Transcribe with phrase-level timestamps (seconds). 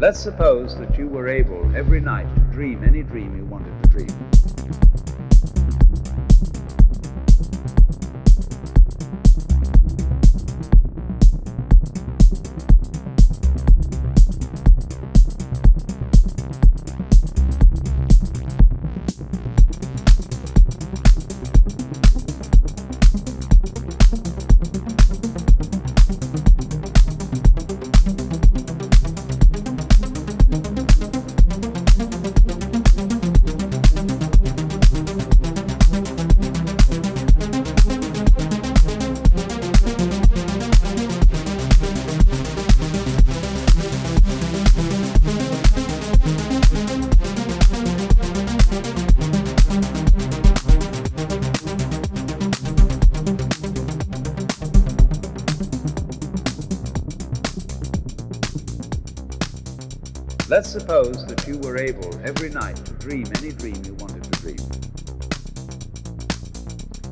[0.00, 3.88] Let's suppose that you were able every night to dream any dream you wanted to
[3.88, 5.27] dream.
[60.50, 64.30] Let's suppose that you were able every night to dream any dream you wanted to
[64.40, 64.56] dream.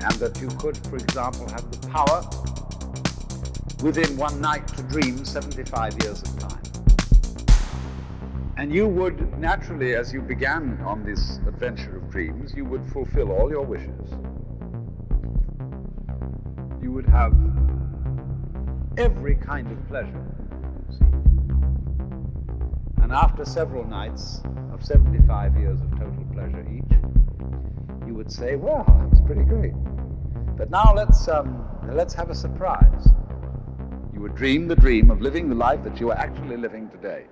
[0.00, 2.28] And that you could, for example, have the power
[3.84, 6.60] within one night to dream 75 years of time.
[8.56, 13.30] And you would naturally, as you began on this adventure of dreams, you would fulfill
[13.30, 14.10] all your wishes.
[16.82, 17.32] You would have
[18.96, 20.26] every kind of pleasure.
[20.90, 21.29] see.
[23.10, 24.40] And after several nights
[24.72, 26.96] of 75 years of total pleasure each,
[28.06, 29.72] you would say, well, that was pretty great.
[30.56, 33.08] But now let's, um, let's have a surprise.
[34.14, 37.24] You would dream the dream of living the life that you are actually living today.